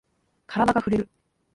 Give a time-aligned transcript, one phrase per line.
[0.47, 1.07] カラダがふれる。